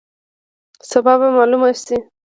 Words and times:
سبا 0.89 1.13
به 1.21 1.27
معلومه 1.35 1.71
شي. 1.83 1.97